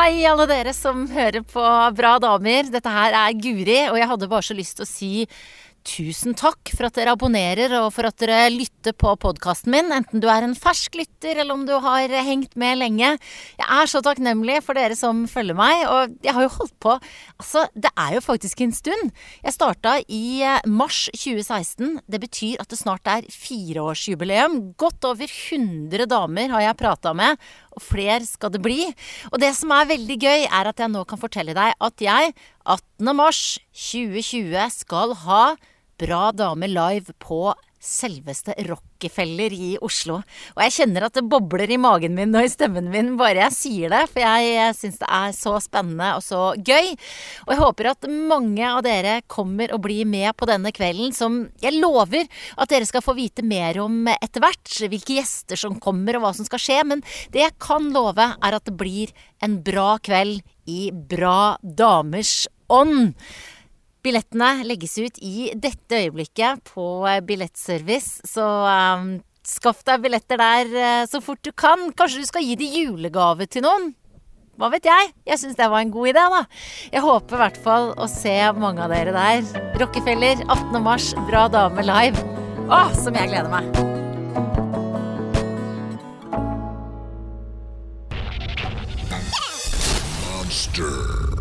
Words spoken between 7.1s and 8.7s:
abonnerer og for at dere